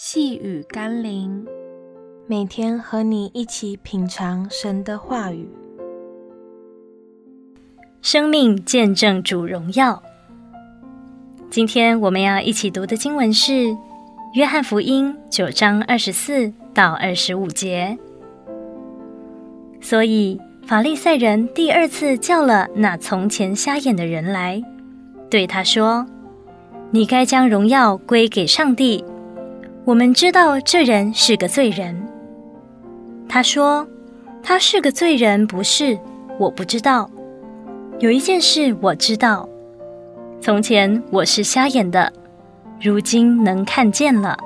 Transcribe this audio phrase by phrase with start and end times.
[0.00, 1.44] 细雨甘霖，
[2.28, 5.48] 每天和你一起品尝神的话语，
[8.00, 10.00] 生命见证主荣耀。
[11.50, 13.52] 今天我们要一起读的经文是
[14.34, 17.98] 《约翰福音》九章二十四到二十五节。
[19.80, 24.62] 所以法利赛人第二次叫了那从前瞎眼的人来，
[25.28, 26.06] 对他说
[26.92, 29.04] ：“你该将荣耀归给上帝。”
[29.88, 31.96] 我们知道这人是个罪人。
[33.26, 33.88] 他说
[34.44, 35.98] ：“他是个罪人，不是？
[36.38, 37.10] 我不知道。
[37.98, 39.48] 有一件事我知道：
[40.42, 42.12] 从前我是瞎眼的，
[42.78, 44.36] 如今能看见了。”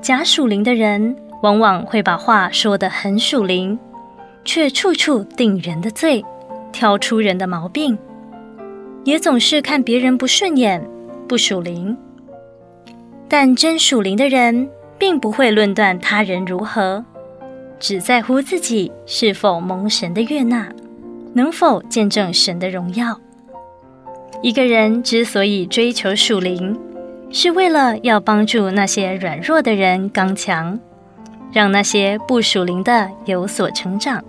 [0.00, 3.78] 假属灵的人往往会把话说得很属灵，
[4.46, 6.24] 却处处定人的罪，
[6.72, 7.98] 挑出人的毛病，
[9.04, 10.82] 也总是看别人不顺眼，
[11.28, 11.94] 不属灵。
[13.28, 17.04] 但真属灵的人，并不会论断他人如何，
[17.78, 20.68] 只在乎自己是否蒙神的悦纳，
[21.34, 23.20] 能否见证神的荣耀。
[24.42, 26.78] 一个人之所以追求属灵，
[27.30, 30.78] 是为了要帮助那些软弱的人刚强，
[31.52, 34.22] 让那些不属灵的有所成长。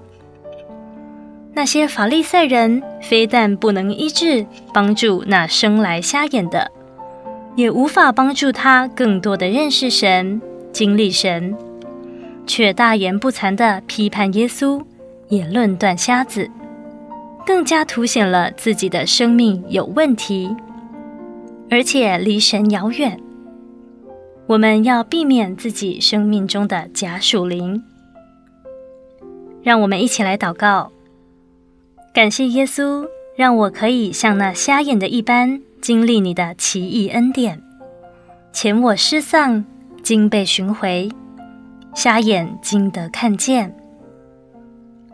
[1.53, 6.71] 那些法利赛人非但不能医治、帮助那生来瞎眼的。
[7.57, 10.39] 也无法帮助他更多的认识神、
[10.71, 11.57] 经历神，
[12.45, 14.79] 却大言不惭地批判耶稣，
[15.27, 16.47] 也论断瞎子，
[17.43, 20.55] 更加凸显了自己的生命有问题，
[21.71, 23.19] 而且离神遥远。
[24.45, 27.83] 我们要避免自己生命中的假属灵。
[29.63, 30.91] 让我们一起来祷告，
[32.13, 33.03] 感谢耶稣，
[33.37, 35.61] 让我可以像那瞎眼的一般。
[35.79, 37.61] 经历你的奇异恩典，
[38.51, 39.63] 前我失丧，
[40.01, 41.07] 今被寻回，
[41.93, 43.73] 瞎眼今得看见。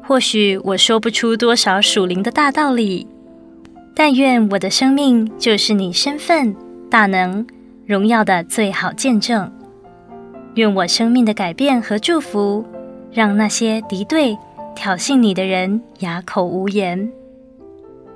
[0.02, 3.06] 或许我说不出多少属灵的大道理，
[3.94, 6.56] 但愿我的生命就是你身份、
[6.90, 7.46] 大能、
[7.86, 9.52] 荣耀的最好见证。
[10.56, 12.66] 愿我生命的改变和祝福，
[13.12, 14.36] 让那些敌对、
[14.74, 17.12] 挑衅你的人哑口无言。